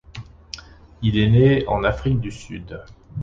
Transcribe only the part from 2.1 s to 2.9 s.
du Sud.